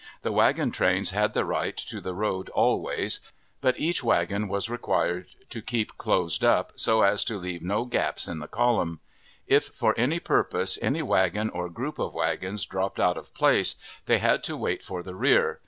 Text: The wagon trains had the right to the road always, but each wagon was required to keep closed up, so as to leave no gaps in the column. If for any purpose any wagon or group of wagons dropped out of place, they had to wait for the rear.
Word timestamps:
The 0.23 0.31
wagon 0.31 0.71
trains 0.71 1.11
had 1.11 1.35
the 1.35 1.45
right 1.45 1.77
to 1.77 2.01
the 2.01 2.15
road 2.15 2.49
always, 2.55 3.19
but 3.61 3.79
each 3.79 4.03
wagon 4.03 4.47
was 4.47 4.67
required 4.67 5.27
to 5.49 5.61
keep 5.61 5.95
closed 5.99 6.43
up, 6.43 6.71
so 6.75 7.03
as 7.03 7.23
to 7.25 7.37
leave 7.37 7.61
no 7.61 7.85
gaps 7.85 8.27
in 8.27 8.39
the 8.39 8.47
column. 8.47 8.99
If 9.45 9.65
for 9.65 9.93
any 9.99 10.19
purpose 10.19 10.79
any 10.81 11.03
wagon 11.03 11.51
or 11.51 11.69
group 11.69 11.99
of 11.99 12.15
wagons 12.15 12.65
dropped 12.65 12.99
out 12.99 13.15
of 13.15 13.35
place, 13.35 13.75
they 14.07 14.17
had 14.17 14.43
to 14.45 14.57
wait 14.57 14.81
for 14.81 15.03
the 15.03 15.13
rear. 15.13 15.59